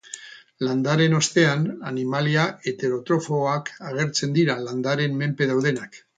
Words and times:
Landareen 0.67 1.15
ostean, 1.17 1.67
animalia 1.91 2.47
heterotrofoak 2.71 3.71
agertzen 3.91 4.35
dira, 4.41 4.59
landareen 4.71 5.23
menpe 5.23 5.53
daudenak. 5.55 6.05